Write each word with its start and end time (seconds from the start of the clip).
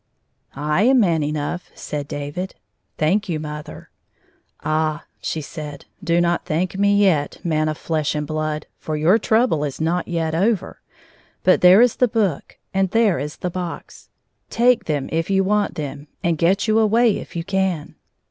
"I 0.55 0.81
am 0.81 0.99
man 0.99 1.21
6nough," 1.21 1.61
said 1.75 2.07
David." 2.07 2.55
Thank 2.97 3.29
you, 3.29 3.39
mother."" 3.39 3.91
Ah!" 4.63 5.03
she 5.21 5.41
said," 5.41 5.85
do 6.03 6.19
not 6.19 6.43
thank 6.43 6.75
me 6.75 6.97
yet, 6.97 7.37
man 7.43 7.69
of 7.69 7.77
flesh 7.77 8.15
and 8.15 8.25
blood, 8.25 8.65
for 8.79 8.97
your 8.97 9.19
trouble 9.19 9.63
is 9.63 9.79
not 9.79 10.07
yet 10.07 10.33
over. 10.33 10.81
But 11.43 11.61
there 11.61 11.81
is 11.83 11.97
the 11.97 12.07
book, 12.07 12.57
and 12.73 12.89
there 12.89 13.19
is 13.19 13.35
the 13.37 13.51
box. 13.51 14.09
Take. 14.49 14.85
H5 14.85 14.87
them 14.87 15.09
if 15.11 15.29
you 15.29 15.43
want 15.43 15.75
them, 15.75 16.07
and 16.23 16.35
get 16.35 16.67
you 16.67 16.79
away 16.79 17.19
if 17.19 17.35
you 17.35 17.43
can." 17.43 17.93